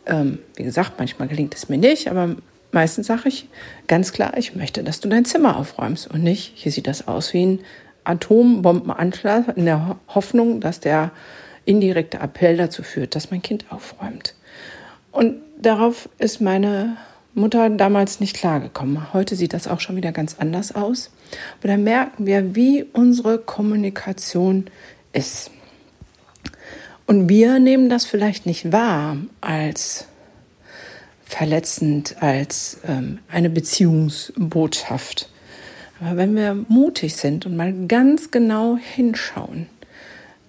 ähm, 0.05 0.39
wie 0.55 0.63
gesagt, 0.63 0.93
manchmal 0.97 1.27
gelingt 1.27 1.55
es 1.55 1.67
mir 1.67 1.77
nicht, 1.77 2.09
aber 2.09 2.37
meistens 2.73 3.07
sage 3.07 3.29
ich 3.29 3.47
ganz 3.87 4.11
klar, 4.11 4.37
ich 4.37 4.55
möchte, 4.55 4.83
dass 4.83 4.99
du 4.99 5.09
dein 5.09 5.25
Zimmer 5.25 5.57
aufräumst 5.57 6.09
und 6.09 6.23
nicht, 6.23 6.53
hier 6.55 6.71
sieht 6.71 6.87
das 6.87 7.07
aus 7.07 7.33
wie 7.33 7.45
ein 7.45 7.59
Atombombenanschlag 8.03 9.55
in 9.55 9.65
der 9.65 9.97
Hoffnung, 10.07 10.59
dass 10.59 10.79
der 10.79 11.11
indirekte 11.65 12.19
Appell 12.19 12.57
dazu 12.57 12.83
führt, 12.83 13.15
dass 13.15 13.31
mein 13.31 13.41
Kind 13.41 13.65
aufräumt. 13.69 14.35
Und 15.11 15.35
darauf 15.61 16.09
ist 16.17 16.41
meine 16.41 16.97
Mutter 17.33 17.69
damals 17.69 18.19
nicht 18.19 18.35
klargekommen. 18.35 19.13
Heute 19.13 19.35
sieht 19.35 19.53
das 19.53 19.67
auch 19.67 19.79
schon 19.79 19.95
wieder 19.95 20.11
ganz 20.11 20.35
anders 20.39 20.75
aus. 20.75 21.11
Aber 21.59 21.69
da 21.69 21.77
merken 21.77 22.25
wir, 22.25 22.55
wie 22.55 22.83
unsere 22.83 23.39
Kommunikation 23.39 24.65
ist. 25.13 25.51
Und 27.05 27.29
wir 27.29 27.59
nehmen 27.59 27.89
das 27.89 28.05
vielleicht 28.05 28.45
nicht 28.45 28.71
wahr 28.71 29.17
als 29.41 30.07
verletzend, 31.33 32.21
als 32.21 32.79
ähm, 32.87 33.19
eine 33.29 33.49
Beziehungsbotschaft. 33.49 35.29
Aber 35.99 36.17
wenn 36.17 36.35
wir 36.35 36.53
mutig 36.67 37.15
sind 37.15 37.45
und 37.45 37.55
mal 37.55 37.73
ganz 37.87 38.31
genau 38.31 38.77
hinschauen, 38.77 39.67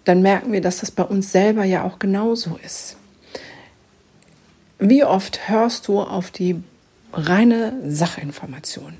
dann 0.05 0.23
merken 0.23 0.53
wir, 0.53 0.61
dass 0.61 0.81
das 0.81 0.91
bei 0.91 1.03
uns 1.03 1.33
selber 1.33 1.65
ja 1.65 1.85
auch 1.85 1.99
genauso 1.99 2.59
ist. 2.65 2.97
Wie 4.79 5.05
oft 5.05 5.49
hörst 5.49 5.89
du 5.89 6.01
auf 6.01 6.31
die 6.31 6.57
reine 7.13 7.73
Sachinformation? 7.87 8.95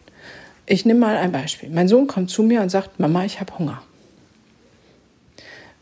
Ich 0.67 0.87
nehme 0.87 1.01
mal 1.01 1.17
ein 1.17 1.33
Beispiel. 1.33 1.69
Mein 1.69 1.89
Sohn 1.89 2.07
kommt 2.07 2.31
zu 2.31 2.43
mir 2.43 2.63
und 2.63 2.71
sagt, 2.71 2.99
Mama, 2.99 3.25
ich 3.25 3.41
habe 3.41 3.59
Hunger. 3.59 3.83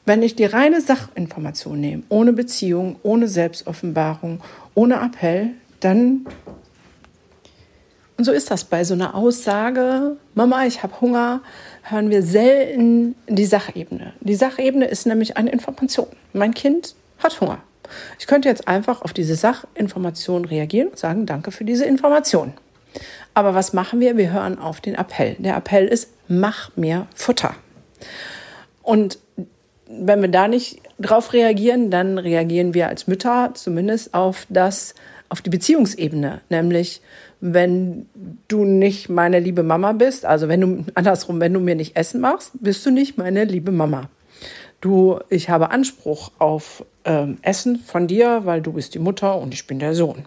Wenn 0.05 0.25
ich 0.25 0.35
die 0.35 0.47
reine 0.47 0.81
Sachinformation 0.81 1.81
nehme, 1.81 2.03
ohne 2.09 2.33
Beziehung, 2.33 2.97
ohne 3.05 3.29
Selbstoffenbarung, 3.29 4.41
ohne 4.75 4.97
Appell, 4.97 5.51
dann 5.85 6.27
und 8.23 8.27
so 8.27 8.33
ist 8.33 8.51
das 8.53 8.65
bei 8.65 8.85
so 8.85 8.95
einer 8.95 9.17
Aussage, 9.17 10.17
Mama, 10.35 10.65
ich 10.67 10.85
habe 10.85 11.01
Hunger, 11.01 11.41
hören 11.83 12.09
wir 12.11 12.23
selten 12.23 13.17
die 13.27 13.47
Sachebene. 13.47 14.13
Die 14.21 14.37
Sachebene 14.37 14.85
ist 14.85 15.07
nämlich 15.07 15.37
eine 15.37 15.51
Information. 15.51 16.07
Mein 16.33 16.55
Kind 16.55 16.95
hat 17.19 17.41
Hunger. 17.41 17.59
Ich 18.21 18.29
könnte 18.29 18.49
jetzt 18.49 18.69
einfach 18.69 19.03
auf 19.03 19.13
diese 19.13 19.35
Sachinformation 19.35 20.45
reagieren 20.45 20.89
und 20.89 20.99
sagen, 20.99 21.27
danke 21.27 21.51
für 21.51 21.65
diese 21.65 21.85
Information. 21.85 22.53
Aber 23.35 23.55
was 23.55 23.73
machen 23.73 24.01
wir? 24.01 24.17
Wir 24.17 24.33
hören 24.33 24.59
auf 24.59 24.81
den 24.81 24.95
Appell. 24.95 25.37
Der 25.39 25.57
Appell 25.57 25.87
ist, 25.89 26.11
mach 26.29 26.77
mir 26.77 27.07
Futter. 27.15 27.55
Und 28.83 29.19
wenn 29.87 30.21
wir 30.21 30.29
da 30.29 30.49
nicht 30.49 30.81
drauf 31.01 31.33
reagieren, 31.33 31.91
dann 31.91 32.19
reagieren 32.19 32.75
wir 32.75 32.89
als 32.89 33.07
Mütter 33.07 33.51
zumindest 33.55 34.15
auf 34.15 34.47
das, 34.49 34.95
auf 35.33 35.41
die 35.41 35.49
Beziehungsebene, 35.49 36.43
nämlich 36.51 37.01
wenn 37.41 38.07
du 38.49 38.65
nicht 38.67 39.09
meine 39.09 39.41
liebe 39.41 39.63
Mama 39.63 39.93
bist, 39.93 40.27
also 40.27 40.47
wenn 40.49 40.61
du 40.61 40.85
andersrum, 40.95 41.41
wenn 41.41 41.55
du 41.55 41.59
mir 41.59 41.75
nicht 41.75 41.97
Essen 41.97 42.21
machst, 42.21 42.53
bist 42.61 42.85
du 42.85 42.91
nicht 42.91 43.17
meine 43.17 43.45
liebe 43.45 43.73
Mama. 43.73 44.11
Du, 44.83 45.21
ich 45.31 45.49
habe 45.49 45.71
Anspruch 45.71 46.33
auf 46.39 46.85
ähm, 47.07 47.39
Essen 47.41 47.79
von 47.79 48.09
dir, 48.09 48.43
weil 48.45 48.61
du 48.61 48.73
bist 48.75 48.95
die 48.95 48.99
Mutter 48.99 49.39
und 49.39 49.55
ich 49.55 49.67
bin 49.67 49.79
der 49.79 49.95
Sohn. 49.95 50.27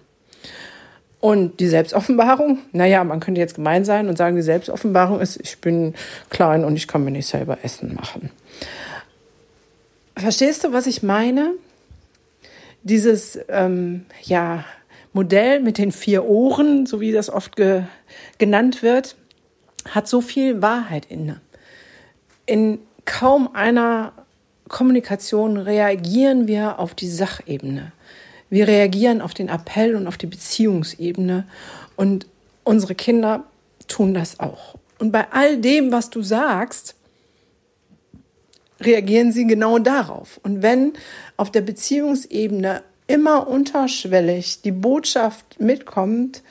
Und 1.19 1.59
die 1.59 1.67
Selbstoffenbarung, 1.67 2.59
naja, 2.71 3.03
man 3.03 3.19
könnte 3.19 3.41
jetzt 3.41 3.55
gemein 3.55 3.85
sein 3.85 4.09
und 4.09 4.17
sagen, 4.17 4.35
die 4.35 4.41
Selbstoffenbarung 4.41 5.21
ist, 5.21 5.39
ich 5.39 5.59
bin 5.59 5.93
klein 6.29 6.65
und 6.65 6.75
ich 6.75 6.87
kann 6.87 7.03
mir 7.03 7.11
nicht 7.11 7.27
selber 7.27 7.59
Essen 7.61 7.93
machen. 7.93 8.31
Verstehst 10.17 10.63
du, 10.63 10.73
was 10.73 10.87
ich 10.87 11.03
meine? 11.03 11.53
Dieses, 12.83 13.39
ähm, 13.49 14.05
ja, 14.23 14.63
Modell 15.15 15.61
mit 15.61 15.77
den 15.77 15.93
vier 15.93 16.25
Ohren, 16.25 16.85
so 16.85 16.99
wie 16.99 17.13
das 17.13 17.29
oft 17.29 17.55
ge 17.55 17.83
genannt 18.37 18.83
wird, 18.83 19.15
hat 19.89 20.09
so 20.09 20.19
viel 20.19 20.61
Wahrheit 20.61 21.05
inne. 21.05 21.39
In 22.45 22.79
kaum 23.05 23.55
einer 23.55 24.11
Kommunikation 24.67 25.55
reagieren 25.55 26.49
wir 26.49 26.79
auf 26.79 26.95
die 26.95 27.07
Sachebene. 27.07 27.93
Wir 28.49 28.67
reagieren 28.67 29.21
auf 29.21 29.33
den 29.33 29.47
Appell 29.47 29.95
und 29.95 30.05
auf 30.07 30.17
die 30.17 30.27
Beziehungsebene 30.27 31.47
und 31.95 32.27
unsere 32.65 32.93
Kinder 32.93 33.45
tun 33.87 34.13
das 34.13 34.41
auch. 34.41 34.75
Und 34.99 35.13
bei 35.13 35.31
all 35.31 35.59
dem, 35.59 35.93
was 35.93 36.09
du 36.09 36.23
sagst, 36.23 36.93
reagieren 38.81 39.31
sie 39.31 39.47
genau 39.47 39.79
darauf. 39.79 40.41
Und 40.43 40.61
wenn 40.61 40.91
auf 41.37 41.51
der 41.51 41.61
Beziehungsebene 41.61 42.83
immer 43.07 43.47
unterschwellig 43.47 44.61
die 44.61 44.71
Botschaft 44.71 45.59
mitkommt, 45.59 46.41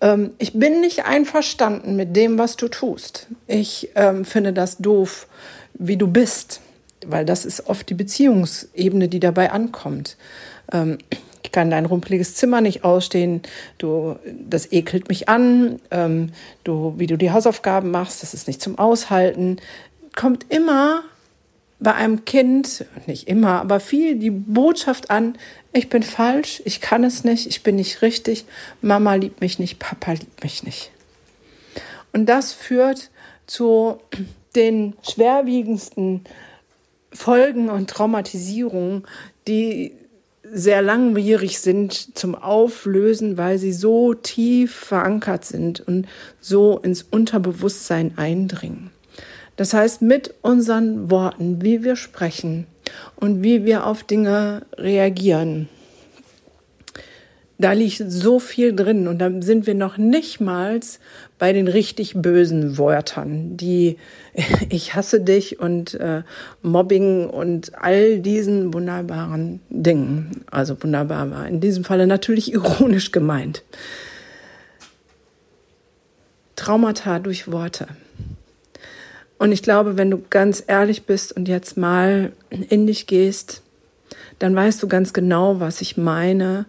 ähm, 0.00 0.32
ich 0.38 0.52
bin 0.52 0.80
nicht 0.80 1.04
einverstanden 1.04 1.96
mit 1.96 2.16
dem, 2.16 2.38
was 2.38 2.56
du 2.56 2.68
tust. 2.68 3.28
Ich 3.46 3.90
ähm, 3.94 4.24
finde 4.24 4.52
das 4.52 4.78
doof, 4.78 5.26
wie 5.74 5.96
du 5.96 6.06
bist, 6.06 6.60
weil 7.06 7.24
das 7.24 7.44
ist 7.44 7.66
oft 7.68 7.88
die 7.88 7.94
Beziehungsebene, 7.94 9.08
die 9.08 9.20
dabei 9.20 9.50
ankommt. 9.50 10.16
Ähm, 10.72 10.98
ich 11.42 11.52
kann 11.52 11.70
dein 11.70 11.86
rumpeliges 11.86 12.34
Zimmer 12.34 12.60
nicht 12.60 12.82
ausstehen, 12.84 13.40
du, 13.78 14.16
das 14.48 14.72
ekelt 14.72 15.08
mich 15.08 15.28
an, 15.28 15.80
ähm, 15.92 16.32
du, 16.64 16.94
wie 16.96 17.06
du 17.06 17.16
die 17.16 17.30
Hausaufgaben 17.30 17.90
machst, 17.90 18.22
das 18.22 18.34
ist 18.34 18.48
nicht 18.48 18.60
zum 18.60 18.78
Aushalten. 18.78 19.58
Kommt 20.16 20.46
immer 20.48 21.04
bei 21.78 21.94
einem 21.94 22.24
Kind, 22.24 22.86
nicht 23.06 23.28
immer, 23.28 23.60
aber 23.60 23.80
viel 23.80 24.16
die 24.16 24.30
Botschaft 24.30 25.10
an, 25.10 25.36
ich 25.72 25.88
bin 25.88 26.02
falsch, 26.02 26.62
ich 26.64 26.80
kann 26.80 27.04
es 27.04 27.22
nicht, 27.22 27.46
ich 27.46 27.62
bin 27.62 27.76
nicht 27.76 28.00
richtig, 28.02 28.46
Mama 28.80 29.14
liebt 29.14 29.40
mich 29.40 29.58
nicht, 29.58 29.78
Papa 29.78 30.12
liebt 30.12 30.42
mich 30.42 30.62
nicht. 30.62 30.90
Und 32.12 32.26
das 32.26 32.52
führt 32.52 33.10
zu 33.46 33.98
den 34.54 34.94
schwerwiegendsten 35.02 36.24
Folgen 37.12 37.68
und 37.68 37.90
Traumatisierungen, 37.90 39.04
die 39.46 39.92
sehr 40.42 40.80
langwierig 40.80 41.60
sind 41.60 42.16
zum 42.16 42.34
Auflösen, 42.34 43.36
weil 43.36 43.58
sie 43.58 43.72
so 43.72 44.14
tief 44.14 44.74
verankert 44.74 45.44
sind 45.44 45.80
und 45.80 46.06
so 46.40 46.78
ins 46.78 47.02
Unterbewusstsein 47.02 48.16
eindringen. 48.16 48.90
Das 49.56 49.72
heißt, 49.72 50.02
mit 50.02 50.34
unseren 50.42 51.10
Worten, 51.10 51.62
wie 51.62 51.82
wir 51.82 51.96
sprechen 51.96 52.66
und 53.16 53.42
wie 53.42 53.64
wir 53.64 53.86
auf 53.86 54.04
Dinge 54.04 54.62
reagieren, 54.76 55.68
da 57.58 57.72
liegt 57.72 58.02
so 58.06 58.38
viel 58.38 58.76
drin 58.76 59.08
und 59.08 59.18
da 59.18 59.30
sind 59.40 59.66
wir 59.66 59.74
noch 59.74 59.96
nicht 59.96 60.40
mal 60.40 60.78
bei 61.38 61.54
den 61.54 61.68
richtig 61.68 62.14
bösen 62.14 62.76
Wörtern, 62.76 63.56
die 63.56 63.96
ich 64.68 64.94
hasse 64.94 65.20
dich 65.20 65.58
und 65.58 65.94
äh, 65.94 66.22
Mobbing 66.62 67.28
und 67.28 67.72
all 67.74 68.18
diesen 68.18 68.74
wunderbaren 68.74 69.60
Dingen. 69.70 70.44
Also 70.50 70.76
wunderbar 70.82 71.30
war 71.30 71.48
in 71.48 71.60
diesem 71.60 71.84
Falle 71.84 72.06
natürlich 72.06 72.52
ironisch 72.52 73.10
gemeint. 73.10 73.62
Traumata 76.56 77.18
durch 77.18 77.50
Worte. 77.50 77.86
Und 79.38 79.52
ich 79.52 79.62
glaube, 79.62 79.96
wenn 79.96 80.10
du 80.10 80.22
ganz 80.30 80.62
ehrlich 80.66 81.04
bist 81.04 81.32
und 81.32 81.48
jetzt 81.48 81.76
mal 81.76 82.32
in 82.50 82.86
dich 82.86 83.06
gehst, 83.06 83.62
dann 84.38 84.54
weißt 84.54 84.82
du 84.82 84.88
ganz 84.88 85.12
genau, 85.12 85.60
was 85.60 85.80
ich 85.80 85.96
meine, 85.96 86.66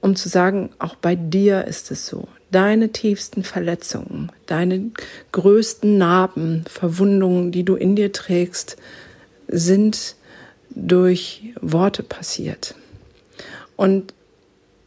um 0.00 0.16
zu 0.16 0.28
sagen, 0.28 0.70
auch 0.78 0.96
bei 0.96 1.14
dir 1.14 1.66
ist 1.66 1.90
es 1.90 2.06
so. 2.06 2.28
Deine 2.50 2.90
tiefsten 2.90 3.44
Verletzungen, 3.44 4.30
deine 4.46 4.90
größten 5.32 5.96
Narben, 5.96 6.64
Verwundungen, 6.68 7.52
die 7.52 7.64
du 7.64 7.76
in 7.76 7.96
dir 7.96 8.12
trägst, 8.12 8.76
sind 9.48 10.16
durch 10.70 11.54
Worte 11.60 12.02
passiert. 12.02 12.74
Und 13.76 14.12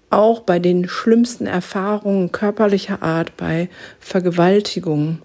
auch 0.10 0.42
bei 0.42 0.60
den 0.60 0.88
schlimmsten 0.88 1.48
Erfahrungen 1.48 2.32
körperlicher 2.32 3.02
Art, 3.02 3.36
bei 3.38 3.70
Vergewaltigung, 4.00 5.20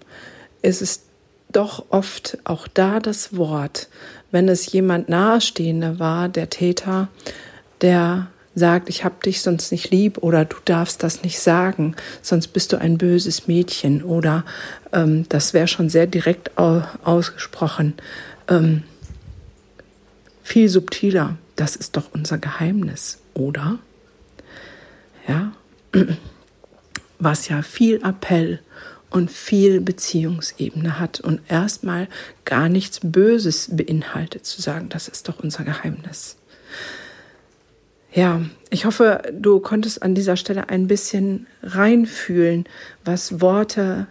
ist 0.61 0.81
es 0.81 1.03
doch 1.51 1.85
oft 1.89 2.37
auch 2.43 2.67
da 2.67 2.99
das 2.99 3.35
Wort, 3.35 3.89
wenn 4.31 4.47
es 4.49 4.71
jemand 4.71 5.09
Nahestehender 5.09 5.99
war, 5.99 6.29
der 6.29 6.49
Täter, 6.49 7.09
der 7.81 8.27
sagt, 8.53 8.89
ich 8.89 9.05
hab 9.05 9.23
dich 9.23 9.41
sonst 9.41 9.71
nicht 9.71 9.91
lieb 9.91 10.17
oder 10.19 10.45
du 10.45 10.57
darfst 10.65 11.03
das 11.03 11.23
nicht 11.23 11.39
sagen, 11.39 11.95
sonst 12.21 12.47
bist 12.47 12.73
du 12.73 12.77
ein 12.77 12.97
böses 12.97 13.47
Mädchen 13.47 14.03
oder 14.03 14.45
ähm, 14.91 15.25
das 15.29 15.53
wäre 15.53 15.67
schon 15.67 15.89
sehr 15.89 16.07
direkt 16.07 16.57
ausgesprochen. 16.57 17.93
Ähm, 18.47 18.83
viel 20.43 20.67
subtiler, 20.67 21.37
das 21.55 21.75
ist 21.75 21.95
doch 21.95 22.09
unser 22.13 22.37
Geheimnis, 22.37 23.19
oder? 23.33 23.79
Ja, 25.27 25.53
was 27.19 27.47
ja 27.47 27.61
viel 27.61 28.03
Appell 28.03 28.59
und 29.11 29.29
viel 29.29 29.81
Beziehungsebene 29.81 30.99
hat 30.99 31.19
und 31.19 31.41
erstmal 31.47 32.07
gar 32.45 32.69
nichts 32.69 32.99
Böses 33.03 33.69
beinhaltet, 33.71 34.45
zu 34.45 34.61
sagen, 34.61 34.89
das 34.89 35.07
ist 35.07 35.27
doch 35.27 35.39
unser 35.39 35.63
Geheimnis. 35.63 36.37
Ja, 38.13 38.41
ich 38.69 38.85
hoffe, 38.85 39.21
du 39.31 39.59
konntest 39.59 40.01
an 40.01 40.15
dieser 40.15 40.35
Stelle 40.35 40.69
ein 40.69 40.87
bisschen 40.87 41.47
reinfühlen, 41.61 42.65
was 43.05 43.39
Worte 43.39 44.07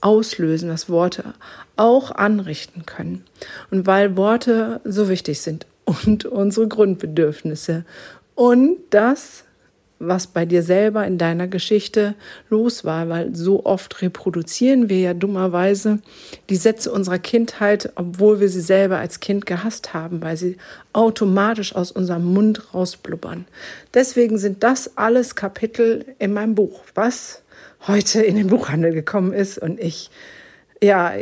auslösen, 0.00 0.68
was 0.68 0.90
Worte 0.90 1.34
auch 1.76 2.10
anrichten 2.10 2.84
können. 2.84 3.24
Und 3.70 3.86
weil 3.86 4.16
Worte 4.16 4.80
so 4.84 5.08
wichtig 5.08 5.40
sind 5.40 5.66
und 5.84 6.26
unsere 6.26 6.68
Grundbedürfnisse 6.68 7.84
und 8.34 8.78
das 8.90 9.44
was 9.98 10.26
bei 10.26 10.44
dir 10.44 10.62
selber 10.62 11.06
in 11.06 11.18
deiner 11.18 11.46
Geschichte 11.46 12.14
los 12.50 12.84
war, 12.84 13.08
weil 13.08 13.34
so 13.34 13.64
oft 13.64 14.02
reproduzieren 14.02 14.88
wir 14.88 15.00
ja 15.00 15.14
dummerweise 15.14 16.00
die 16.50 16.56
Sätze 16.56 16.92
unserer 16.92 17.18
Kindheit, 17.18 17.92
obwohl 17.94 18.40
wir 18.40 18.48
sie 18.48 18.60
selber 18.60 18.98
als 18.98 19.20
Kind 19.20 19.46
gehasst 19.46 19.94
haben, 19.94 20.20
weil 20.22 20.36
sie 20.36 20.56
automatisch 20.92 21.74
aus 21.74 21.92
unserem 21.92 22.24
Mund 22.24 22.74
rausblubbern. 22.74 23.46
Deswegen 23.94 24.38
sind 24.38 24.62
das 24.62 24.96
alles 24.96 25.34
Kapitel 25.36 26.04
in 26.18 26.32
meinem 26.32 26.54
Buch, 26.54 26.82
was 26.94 27.42
heute 27.86 28.22
in 28.22 28.36
den 28.36 28.48
Buchhandel 28.48 28.92
gekommen 28.92 29.32
ist 29.32 29.58
und 29.58 29.78
ich 29.78 30.10
ja, 30.82 31.12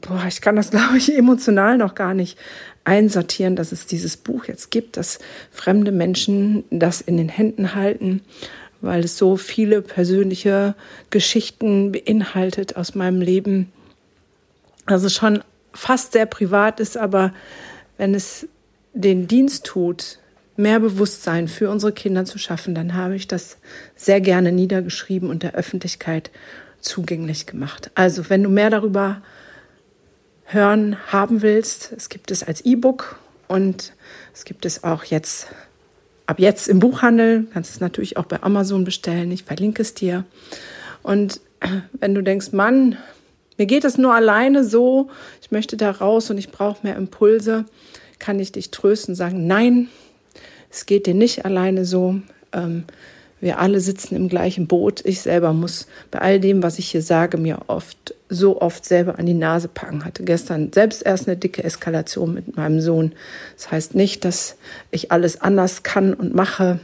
boah, 0.00 0.24
ich 0.26 0.40
kann 0.40 0.56
das, 0.56 0.70
glaube 0.72 0.96
ich, 0.96 1.16
emotional 1.16 1.76
noch 1.76 1.94
gar 1.94 2.14
nicht 2.14 2.38
einsortieren, 2.84 3.56
dass 3.56 3.72
es 3.72 3.86
dieses 3.86 4.16
Buch 4.16 4.46
jetzt 4.46 4.70
gibt, 4.70 4.96
dass 4.96 5.18
fremde 5.50 5.92
Menschen 5.92 6.64
das 6.70 7.00
in 7.00 7.16
den 7.16 7.28
Händen 7.28 7.74
halten, 7.74 8.22
weil 8.80 9.04
es 9.04 9.16
so 9.16 9.36
viele 9.36 9.80
persönliche 9.80 10.74
Geschichten 11.10 11.92
beinhaltet 11.92 12.76
aus 12.76 12.94
meinem 12.94 13.22
Leben. 13.22 13.72
Also 14.86 15.08
schon 15.08 15.42
fast 15.72 16.12
sehr 16.12 16.26
privat 16.26 16.80
ist, 16.80 16.96
aber 16.98 17.32
wenn 17.96 18.14
es 18.14 18.46
den 18.92 19.26
Dienst 19.26 19.64
tut, 19.64 20.18
mehr 20.56 20.78
Bewusstsein 20.78 21.48
für 21.48 21.70
unsere 21.70 21.92
Kinder 21.92 22.24
zu 22.24 22.38
schaffen, 22.38 22.74
dann 22.74 22.94
habe 22.94 23.16
ich 23.16 23.26
das 23.26 23.58
sehr 23.96 24.20
gerne 24.20 24.52
niedergeschrieben 24.52 25.28
und 25.28 25.42
der 25.42 25.54
Öffentlichkeit 25.54 26.30
zugänglich 26.84 27.46
gemacht. 27.46 27.90
Also 27.94 28.28
wenn 28.30 28.42
du 28.42 28.50
mehr 28.50 28.70
darüber 28.70 29.22
hören 30.44 30.96
haben 31.08 31.42
willst, 31.42 31.92
es 31.96 32.08
gibt 32.08 32.30
es 32.30 32.42
als 32.42 32.60
E-Book 32.62 33.18
und 33.48 33.92
es 34.32 34.44
gibt 34.44 34.66
es 34.66 34.84
auch 34.84 35.04
jetzt 35.04 35.48
ab 36.26 36.38
jetzt 36.38 36.68
im 36.68 36.78
Buchhandel. 36.78 37.46
Kannst 37.52 37.70
es 37.70 37.80
natürlich 37.80 38.16
auch 38.16 38.26
bei 38.26 38.42
Amazon 38.42 38.84
bestellen. 38.84 39.30
Ich 39.32 39.44
verlinke 39.44 39.82
es 39.82 39.94
dir. 39.94 40.24
Und 41.02 41.40
wenn 41.92 42.14
du 42.14 42.22
denkst, 42.22 42.52
Mann, 42.52 42.96
mir 43.56 43.66
geht 43.66 43.84
es 43.84 43.98
nur 43.98 44.14
alleine 44.14 44.64
so, 44.64 45.10
ich 45.40 45.50
möchte 45.50 45.76
da 45.76 45.90
raus 45.90 46.30
und 46.30 46.38
ich 46.38 46.50
brauche 46.50 46.84
mehr 46.84 46.96
Impulse, 46.96 47.64
kann 48.18 48.40
ich 48.40 48.52
dich 48.52 48.70
trösten 48.70 49.12
und 49.12 49.16
sagen, 49.16 49.46
nein, 49.46 49.88
es 50.70 50.86
geht 50.86 51.06
dir 51.06 51.14
nicht 51.14 51.44
alleine 51.44 51.84
so. 51.84 52.20
Ähm, 52.52 52.84
wir 53.40 53.58
alle 53.58 53.80
sitzen 53.80 54.16
im 54.16 54.28
gleichen 54.28 54.66
Boot. 54.66 55.04
Ich 55.04 55.20
selber 55.20 55.52
muss 55.52 55.86
bei 56.10 56.20
all 56.20 56.40
dem, 56.40 56.62
was 56.62 56.78
ich 56.78 56.90
hier 56.90 57.02
sage, 57.02 57.36
mir 57.36 57.58
oft, 57.66 58.14
so 58.28 58.60
oft 58.60 58.84
selber 58.84 59.18
an 59.18 59.26
die 59.26 59.34
Nase 59.34 59.68
packen. 59.68 60.04
Hatte 60.04 60.24
gestern 60.24 60.72
selbst 60.72 61.02
erst 61.04 61.28
eine 61.28 61.36
dicke 61.36 61.62
Eskalation 61.62 62.32
mit 62.32 62.56
meinem 62.56 62.80
Sohn. 62.80 63.12
Das 63.56 63.70
heißt 63.70 63.94
nicht, 63.94 64.24
dass 64.24 64.56
ich 64.90 65.12
alles 65.12 65.40
anders 65.40 65.82
kann 65.82 66.14
und 66.14 66.34
mache. 66.34 66.80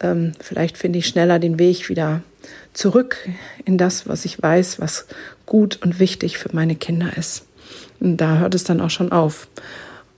Ähm, 0.00 0.32
vielleicht 0.40 0.78
finde 0.78 1.00
ich 1.00 1.06
schneller 1.06 1.38
den 1.38 1.58
Weg 1.58 1.88
wieder 1.88 2.22
zurück 2.72 3.16
in 3.64 3.78
das, 3.78 4.08
was 4.08 4.24
ich 4.24 4.40
weiß, 4.40 4.80
was 4.80 5.06
gut 5.46 5.80
und 5.82 5.98
wichtig 5.98 6.38
für 6.38 6.54
meine 6.54 6.76
Kinder 6.76 7.16
ist. 7.16 7.44
Und 8.00 8.16
da 8.16 8.38
hört 8.38 8.54
es 8.54 8.64
dann 8.64 8.80
auch 8.80 8.90
schon 8.90 9.12
auf. 9.12 9.48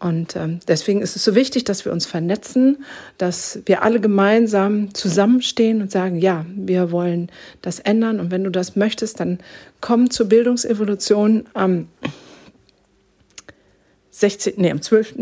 Und 0.04 0.36
ähm, 0.36 0.58
deswegen 0.68 1.00
ist 1.00 1.16
es 1.16 1.24
so 1.24 1.34
wichtig, 1.34 1.64
dass 1.64 1.86
wir 1.86 1.92
uns 1.92 2.04
vernetzen, 2.04 2.84
dass 3.16 3.60
wir 3.64 3.82
alle 3.82 4.00
gemeinsam 4.00 4.92
zusammenstehen 4.92 5.80
und 5.80 5.90
sagen, 5.90 6.18
ja, 6.18 6.44
wir 6.54 6.90
wollen 6.90 7.30
das 7.62 7.78
ändern. 7.78 8.20
Und 8.20 8.30
wenn 8.30 8.44
du 8.44 8.50
das 8.50 8.76
möchtest, 8.76 9.18
dann 9.20 9.38
komm 9.80 10.10
zur 10.10 10.28
Bildungsevolution 10.28 11.46
am 11.54 11.88
16., 14.16 14.55
nee, 14.59 14.70
am 14.70 14.81
12., 14.81 15.14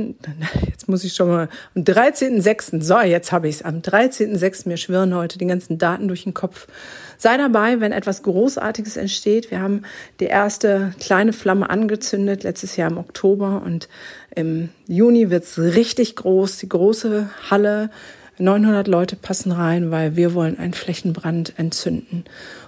jetzt 0.69 0.87
muss 0.87 1.03
ich 1.03 1.15
schon 1.15 1.29
mal, 1.29 1.49
am 1.75 1.83
13.06., 1.83 2.83
so, 2.83 3.01
jetzt 3.01 3.33
habe 3.33 3.49
ich 3.49 3.57
es, 3.57 3.63
am 3.63 3.79
13.06., 3.79 4.69
mir 4.69 4.77
schwirren 4.77 5.15
heute 5.15 5.39
die 5.39 5.47
ganzen 5.47 5.79
Daten 5.79 6.09
durch 6.09 6.25
den 6.25 6.35
Kopf. 6.35 6.69
Sei 7.17 7.39
dabei, 7.39 7.81
wenn 7.81 7.93
etwas 7.93 8.23
Großartiges 8.23 8.99
entsteht. 8.99 9.51
Wir 9.51 9.61
haben 9.61 9.83
die 10.21 10.27
erste 10.27 10.93
kleine 11.01 11.33
Flamme 11.33 11.71
angezündet, 11.71 12.43
letztes 12.43 12.77
Jahr 12.77 12.91
im 12.91 12.99
Oktober 12.99 13.63
und 13.65 13.89
im 14.35 14.69
Juni 14.87 15.31
wird's 15.31 15.59
richtig 15.59 16.15
groß, 16.17 16.59
die 16.59 16.69
große 16.69 17.31
Halle, 17.49 17.89
900 18.37 18.89
Leute 18.89 19.17
passen 19.17 19.53
rein, 19.53 19.91
weil 19.91 20.17
wir 20.17 20.35
wollen 20.35 20.59
einen 20.59 20.75
Flächenbrand 20.75 21.55
entzünden. 21.57 22.25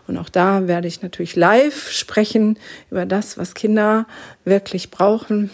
Und 0.07 0.17
auch 0.17 0.31
da 0.31 0.69
werde 0.69 0.89
ich 0.89 1.03
natürlich 1.03 1.37
live 1.37 1.91
sprechen 1.91 2.59
über 2.91 3.05
das, 3.05 3.37
was 3.37 3.55
Kinder 3.55 4.07
wirklich 4.45 4.91
brauchen, 4.91 5.51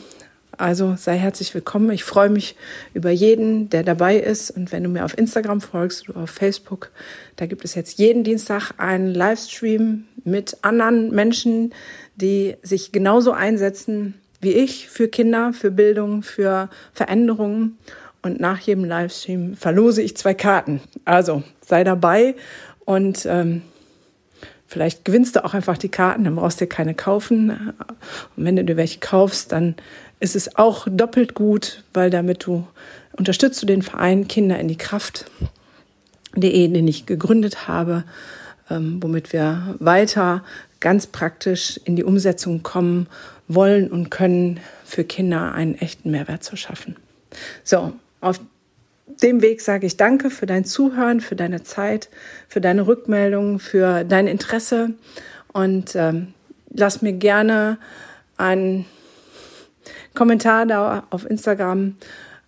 also 0.61 0.95
sei 0.97 1.17
herzlich 1.17 1.55
willkommen. 1.55 1.91
Ich 1.91 2.05
freue 2.05 2.29
mich 2.29 2.55
über 2.93 3.11
jeden, 3.11 3.71
der 3.71 3.83
dabei 3.83 4.17
ist. 4.17 4.51
Und 4.51 4.73
wenn 4.73 4.85
du 4.85 4.91
mir 4.91 5.05
auf 5.05 5.17
Instagram 5.17 5.61
folgst 5.61 6.09
oder 6.09 6.21
auf 6.21 6.31
Facebook, 6.31 6.91
da 7.37 7.47
gibt 7.47 7.65
es 7.65 7.75
jetzt 7.75 7.99
jeden 7.99 8.25
Dienstag 8.25 8.73
einen 8.77 9.15
Livestream 9.15 10.05
mit 10.25 10.59
anderen 10.63 11.11
Menschen, 11.15 11.73
die 12.17 12.57
sich 12.63 12.93
genauso 12.93 13.33
einsetzen 13.33 14.15
wie 14.43 14.53
ich 14.53 14.89
für 14.89 15.09
Kinder, 15.09 15.53
für 15.53 15.71
Bildung, 15.71 16.23
für 16.23 16.71
Veränderungen. 16.95 17.79
Und 18.23 18.41
nach 18.41 18.59
jedem 18.59 18.85
Livestream 18.85 19.55
verlose 19.55 20.03
ich 20.03 20.17
zwei 20.17 20.35
Karten. 20.35 20.81
Also 21.05 21.43
sei 21.61 21.85
dabei 21.85 22.35
und 22.85 23.27
ähm, 23.27 23.63
Vielleicht 24.71 25.05
gewinnst 25.05 25.35
du 25.35 25.45
auch 25.45 25.53
einfach 25.53 25.77
die 25.77 25.89
Karten, 25.89 26.23
dann 26.23 26.37
brauchst 26.37 26.61
du 26.61 26.65
dir 26.65 26.69
keine 26.69 26.95
kaufen. 26.95 27.51
Und 28.37 28.45
wenn 28.45 28.55
du 28.55 28.65
dir 28.65 28.77
welche 28.77 29.01
kaufst, 29.01 29.51
dann 29.51 29.75
ist 30.21 30.37
es 30.37 30.57
auch 30.57 30.87
doppelt 30.91 31.35
gut, 31.35 31.83
weil 31.93 32.11
damit 32.11 32.47
du 32.47 32.67
unterstützt 33.17 33.61
du 33.63 33.67
den 33.67 33.83
Verein 33.83 34.29
Kinder 34.29 34.59
in 34.59 34.69
die 34.69 34.77
Kraft.de, 34.77 36.69
den 36.69 36.87
ich 36.87 37.07
gegründet 37.07 37.67
habe, 37.67 38.05
ähm, 38.71 39.03
womit 39.03 39.33
wir 39.33 39.75
weiter 39.79 40.45
ganz 40.79 41.07
praktisch 41.07 41.81
in 41.85 41.97
die 41.97 42.05
Umsetzung 42.05 42.63
kommen 42.63 43.09
wollen 43.49 43.91
und 43.91 44.11
können, 44.11 44.61
für 44.85 45.05
Kinder 45.05 45.53
einen 45.53 45.77
echten 45.77 46.11
Mehrwert 46.11 46.43
zu 46.43 46.57
schaffen. 46.57 46.97
So, 47.63 47.93
auf 48.21 48.41
dem 49.23 49.43
Weg 49.43 49.61
sage 49.61 49.87
ich 49.87 49.97
danke 49.97 50.31
für 50.31 50.47
dein 50.47 50.65
Zuhören, 50.65 51.21
für 51.21 51.37
deine 51.37 51.63
Zeit, 51.63 52.09
für 52.49 52.61
deine 52.61 52.87
Rückmeldung, 52.87 53.59
für 53.59 54.05
dein 54.05 54.27
Interesse 54.27 54.95
und 55.53 55.95
ähm, 55.95 56.35
lass 56.73 57.03
mir 57.03 57.13
gerne 57.13 57.79
einen 58.37 58.87
Kommentar 60.21 60.67
da 60.67 61.05
auf 61.09 61.25
Instagram 61.25 61.95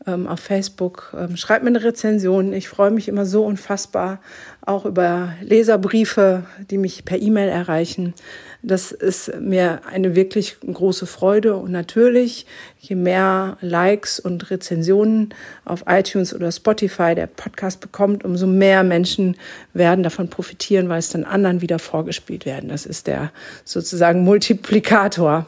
ähm, 0.07 0.27
auf 0.27 0.41
Facebook. 0.41 1.15
Ähm, 1.17 1.37
schreibt 1.37 1.65
mir 1.65 1.71
eine 1.71 1.85
Rezension. 1.85 2.53
Ich 2.53 2.69
freue 2.69 2.91
mich 2.91 3.09
immer 3.09 3.27
so 3.27 3.45
unfassbar 3.45 4.21
auch 4.65 4.85
über 4.85 5.33
Leserbriefe, 5.43 6.45
die 6.71 6.79
mich 6.79 7.05
per 7.05 7.21
E-Mail 7.21 7.49
erreichen. 7.49 8.15
Das 8.62 8.93
ist 8.93 9.41
mir 9.41 9.81
eine 9.91 10.15
wirklich 10.15 10.57
große 10.61 11.07
Freude. 11.07 11.57
Und 11.57 11.73
natürlich, 11.73 12.47
je 12.79 12.95
mehr 12.95 13.57
Likes 13.61 14.21
und 14.21 14.51
Rezensionen 14.51 15.35
auf 15.65 15.85
iTunes 15.88 16.33
oder 16.33 16.53
Spotify 16.53 17.17
der 17.17 17.27
Podcast 17.27 17.81
bekommt, 17.81 18.25
umso 18.25 18.47
mehr 18.47 18.85
Menschen 18.85 19.37
werden 19.75 20.05
davon 20.05 20.31
profitieren, 20.31 20.88
weil 20.88 21.01
es 21.01 21.11
dann 21.11 21.25
anderen 21.25 21.61
wieder 21.61 21.81
vorgespielt 21.81 22.47
werden. 22.47 22.69
Das 22.69 22.87
ist 22.87 23.09
der 23.09 23.33
sozusagen 23.65 24.23
Multiplikator. 24.23 25.47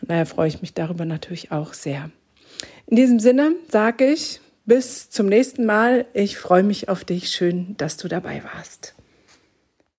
Und 0.00 0.10
daher 0.10 0.26
freue 0.26 0.48
ich 0.48 0.62
mich 0.62 0.72
darüber 0.72 1.04
natürlich 1.04 1.52
auch 1.52 1.74
sehr. 1.74 2.10
In 2.86 2.96
diesem 2.96 3.18
Sinne 3.18 3.52
sage 3.70 4.06
ich 4.06 4.40
bis 4.66 5.10
zum 5.10 5.26
nächsten 5.26 5.64
Mal. 5.64 6.06
Ich 6.14 6.36
freue 6.38 6.62
mich 6.62 6.88
auf 6.88 7.04
dich. 7.04 7.28
Schön, 7.28 7.76
dass 7.76 7.96
du 7.96 8.08
dabei 8.08 8.42
warst. 8.54 8.94